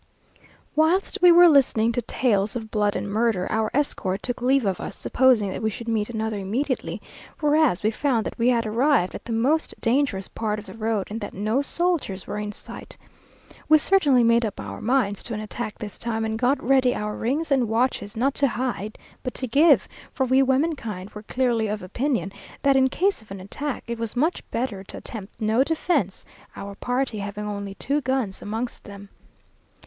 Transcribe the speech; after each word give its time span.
Whilst 0.75 1.19
we 1.21 1.31
were 1.31 1.47
listening 1.47 1.91
to 1.91 2.01
tales 2.01 2.55
of 2.55 2.71
blood 2.71 2.95
and 2.95 3.07
murder, 3.07 3.45
our 3.51 3.69
escort 3.71 4.23
took 4.23 4.41
leave 4.41 4.65
of 4.65 4.79
us, 4.81 4.95
supposing 4.95 5.51
that 5.51 5.61
we 5.61 5.69
should 5.69 5.87
meet 5.87 6.09
another 6.09 6.39
immediately, 6.39 6.99
whereas 7.39 7.83
we 7.83 7.91
found 7.91 8.25
that 8.25 8.39
we 8.39 8.47
had 8.47 8.65
arrived 8.65 9.13
at 9.13 9.25
the 9.25 9.31
most 9.31 9.75
dangerous 9.79 10.27
part 10.27 10.57
of 10.57 10.65
the 10.65 10.73
road, 10.73 11.05
and 11.11 11.21
that 11.21 11.35
no 11.35 11.61
soldiers 11.61 12.25
were 12.25 12.39
in 12.39 12.51
sight. 12.51 12.97
We 13.69 13.77
certainly 13.77 14.23
made 14.23 14.43
up 14.43 14.59
our 14.59 14.81
minds 14.81 15.21
to 15.21 15.35
an 15.35 15.39
attack 15.39 15.77
this 15.77 15.99
time, 15.99 16.25
and 16.25 16.35
got 16.39 16.63
ready 16.63 16.95
our 16.95 17.15
rings 17.15 17.51
and 17.51 17.69
watches, 17.69 18.17
not 18.17 18.33
to 18.41 18.47
hide, 18.47 18.97
but 19.21 19.35
to 19.35 19.45
give, 19.45 19.87
for 20.11 20.25
we 20.25 20.41
womenkind 20.41 21.11
were 21.11 21.21
clearly 21.21 21.67
of 21.67 21.83
opinion, 21.83 22.31
that 22.63 22.75
in 22.75 22.89
case 22.89 23.21
of 23.21 23.29
an 23.29 23.39
attack, 23.39 23.83
it 23.85 23.99
was 23.99 24.15
much 24.15 24.41
better 24.49 24.83
to 24.85 24.97
attempt 24.97 25.39
no 25.39 25.63
defence, 25.63 26.25
our 26.55 26.73
party 26.73 27.19
having 27.19 27.45
only 27.47 27.75
two 27.75 28.01
guns 28.01 28.41
amongst 28.41 28.83
them. 28.85 29.07